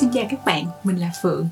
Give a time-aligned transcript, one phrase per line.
[0.00, 1.48] Xin chào các bạn, mình là Phượng.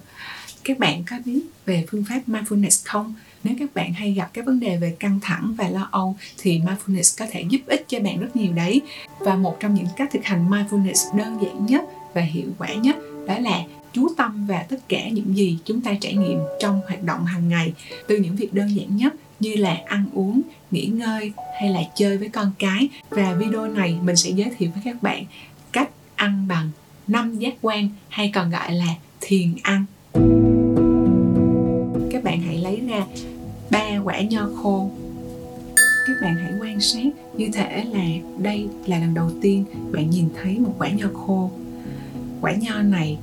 [0.64, 3.14] Các bạn có biết về phương pháp mindfulness không?
[3.44, 6.60] Nếu các bạn hay gặp các vấn đề về căng thẳng và lo âu thì
[6.60, 8.80] mindfulness có thể giúp ích cho bạn rất nhiều đấy.
[9.18, 12.96] Và một trong những cách thực hành mindfulness đơn giản nhất và hiệu quả nhất
[13.26, 17.02] đó là chú tâm vào tất cả những gì chúng ta trải nghiệm trong hoạt
[17.02, 17.72] động hàng ngày
[18.08, 22.18] từ những việc đơn giản nhất như là ăn uống nghỉ ngơi hay là chơi
[22.18, 25.24] với con cái và video này mình sẽ giới thiệu với các bạn
[25.72, 26.70] cách ăn bằng
[27.08, 29.84] năm giác quan hay còn gọi là thiền ăn.
[32.10, 33.06] Các bạn hãy lấy ra
[33.70, 34.90] ba quả nho khô.
[36.06, 37.06] Các bạn hãy quan sát
[37.36, 38.04] như thể là
[38.38, 41.50] đây là lần đầu tiên bạn nhìn thấy một quả nho khô.
[42.40, 43.18] Quả nho này,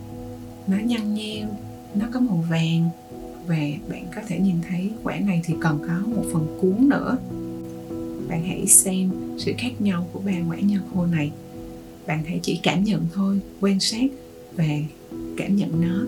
[0.67, 1.47] nó nhăn nheo,
[1.95, 2.89] nó có màu vàng
[3.47, 3.57] và
[3.89, 7.17] bạn có thể nhìn thấy quả này thì còn có một phần cuốn nữa.
[8.29, 11.31] Bạn hãy xem sự khác nhau của ba quả nho khô này
[12.07, 14.05] bạn hãy chỉ cảm nhận thôi, quan sát
[14.57, 14.65] và
[15.37, 16.05] cảm nhận nó.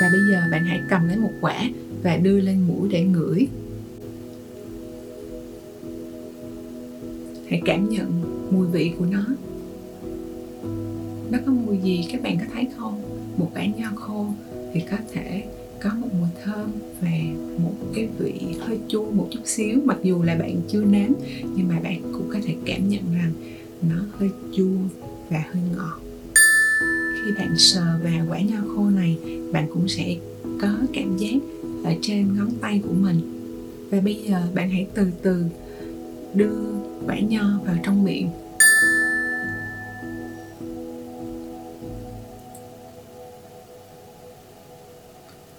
[0.00, 1.70] Và bây giờ bạn hãy cầm lấy một quả
[2.02, 3.46] và đưa lên mũi để ngửi.
[7.48, 9.26] Hãy cảm nhận mùi vị của nó.
[11.30, 13.02] Nó có mùi gì các bạn có thấy không?
[13.36, 14.26] Một quả nho khô
[14.72, 15.44] thì có thể
[15.82, 16.70] có một mùi thơm
[17.00, 17.10] và
[17.58, 21.10] một cái vị hơi chua một chút xíu, mặc dù là bạn chưa nếm,
[21.56, 23.32] nhưng mà bạn cũng có thể cảm nhận rằng
[23.88, 24.78] nó hơi chua
[25.30, 26.00] và hơi ngọt.
[27.14, 29.18] Khi bạn sờ vào quả nho khô này,
[29.52, 30.16] bạn cũng sẽ
[30.60, 31.36] có cảm giác
[31.84, 33.20] ở trên ngón tay của mình.
[33.90, 35.44] Và bây giờ bạn hãy từ từ
[36.34, 36.56] đưa
[37.06, 38.30] quả nho vào trong miệng.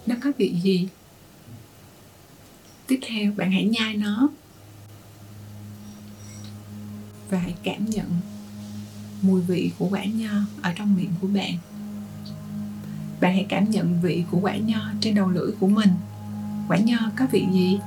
[0.06, 0.88] Nó có vị gì?
[2.86, 4.28] Tiếp theo, bạn hãy nhai nó
[7.30, 8.06] và hãy cảm nhận
[9.22, 10.30] mùi vị của quả nho
[10.62, 11.54] ở trong miệng của bạn.
[13.20, 15.90] Bạn hãy cảm nhận vị của quả nho trên đầu lưỡi của mình.
[16.68, 17.78] Quả nho có vị gì?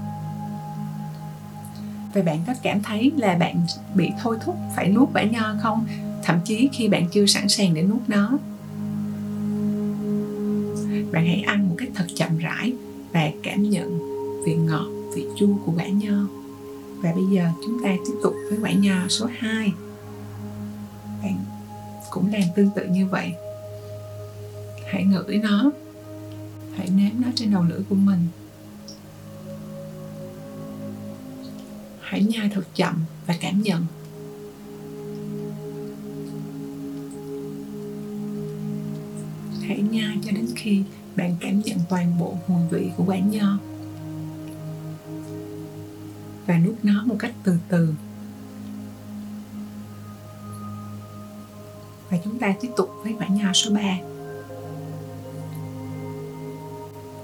[2.13, 3.61] Và bạn có cảm thấy là bạn
[3.95, 5.87] bị thôi thúc phải nuốt quả nho không?
[6.23, 8.29] Thậm chí khi bạn chưa sẵn sàng để nuốt nó.
[11.11, 12.73] Bạn hãy ăn một cách thật chậm rãi
[13.13, 13.99] và cảm nhận
[14.45, 16.27] vị ngọt, vị chua của quả nho
[17.01, 19.73] và bây giờ chúng ta tiếp tục với quả nho số 2
[21.21, 21.45] bạn
[22.09, 23.33] cũng làm tương tự như vậy.
[24.91, 25.71] Hãy ngửi nó.
[26.75, 28.27] Hãy nếm nó trên đầu lưỡi của mình.
[32.01, 32.95] Hãy nhai thật chậm
[33.27, 33.85] và cảm nhận.
[39.67, 40.83] Hãy nhai cho đến khi
[41.15, 43.59] bạn cảm nhận toàn bộ mùi vị của quả nho
[46.47, 47.93] và nuốt nó một cách từ từ.
[52.09, 53.81] Và chúng ta tiếp tục với quả nho số 3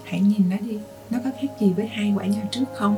[0.05, 0.77] hãy nhìn nó đi,
[1.09, 2.95] nó có khác gì với hai quả nho trước không?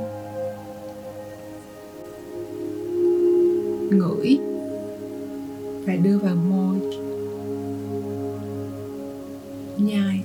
[3.91, 4.39] Ngửi
[5.85, 6.77] và đưa vào môi.
[9.77, 10.23] Nhai.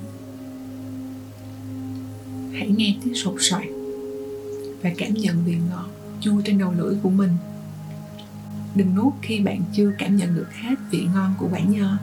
[2.53, 3.63] Hãy nghe tiếng sột soạt
[4.83, 5.89] và cảm nhận vị ngọt,
[6.21, 7.31] chua trên đầu lưỡi của mình.
[8.75, 11.99] Đừng nuốt khi bạn chưa cảm nhận được hết vị ngon của quả nho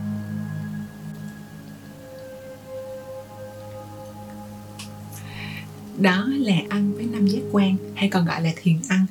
[6.01, 9.05] đó là ăn với năm giác quan, hay còn gọi là thiền ăn.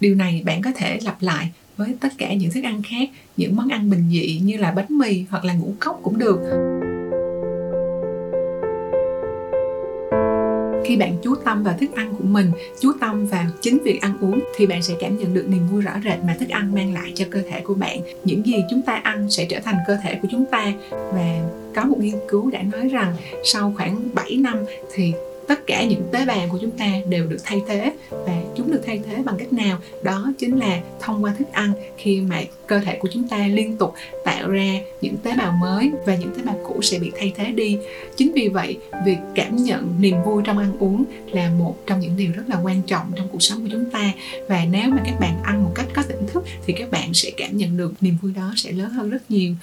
[0.00, 3.56] Điều này bạn có thể lặp lại với tất cả những thức ăn khác, những
[3.56, 6.40] món ăn bình dị như là bánh mì hoặc là ngũ cốc cũng được.
[10.90, 14.18] Khi bạn chú tâm vào thức ăn của mình, chú tâm vào chính việc ăn
[14.20, 16.94] uống, thì bạn sẽ cảm nhận được niềm vui rõ rệt mà thức ăn mang
[16.94, 18.00] lại cho cơ thể của bạn.
[18.24, 20.72] Những gì chúng ta ăn sẽ trở thành cơ thể của chúng ta.
[20.90, 21.40] Và
[21.74, 23.14] có một nghiên cứu đã nói rằng
[23.44, 24.58] sau khoảng 7 năm
[24.94, 25.12] thì
[25.48, 28.82] tất cả những tế bào của chúng ta đều được thay thế và chúng được
[28.86, 29.78] thay thế bằng cách nào?
[30.02, 33.76] Đó chính là thông qua thức ăn khi mà cơ thể của chúng ta liên
[33.76, 37.32] tục tạo ra những tế bào mới và những tế bào cũ sẽ bị thay
[37.36, 37.78] thế đi.
[38.16, 42.16] Chính vì vậy, việc cảm nhận niềm vui trong ăn uống là một trong những
[42.16, 44.12] điều rất là quan trọng trong cuộc sống của chúng ta.
[44.48, 47.30] Và nếu mà các bạn ăn một cách có tỉnh thức thì các bạn sẽ
[47.36, 49.54] cảm nhận được niềm vui đó sẽ lớn hơn rất nhiều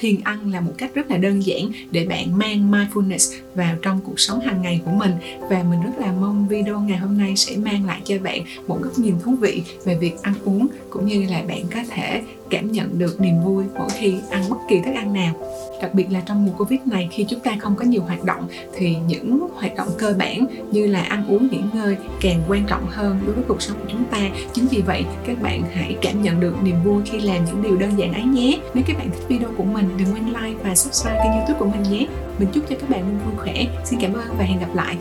[0.00, 4.00] thiền ăn là một cách rất là đơn giản để bạn mang mindfulness vào trong
[4.04, 5.12] cuộc sống hàng ngày của mình.
[5.40, 8.78] Và mình rất là mong video ngày hôm nay sẽ mang lại cho bạn một
[8.82, 12.72] góc nhìn thú vị về việc ăn uống, cũng như là bạn có thể cảm
[12.72, 15.34] nhận được niềm vui mỗi khi ăn bất kỳ thức ăn nào.
[15.82, 18.48] Đặc biệt là trong mùa covid này, khi chúng ta không có nhiều hoạt động,
[18.74, 22.86] thì những hoạt động cơ bản như là ăn uống nghỉ ngơi càng quan trọng
[22.88, 24.30] hơn đối với cuộc sống của chúng ta.
[24.52, 27.76] Chính vì vậy, các bạn hãy cảm nhận được niềm vui khi làm những điều
[27.76, 28.60] đơn giản ấy nhé.
[28.74, 31.66] Nếu các bạn thích video của mình, đừng quên like và subscribe kênh youtube của
[31.66, 32.06] mình nhé.
[32.38, 33.66] Mình chúc cho các bạn luôn vui khỏe.
[33.84, 34.96] Xin cảm ơn và hẹn gặp lại.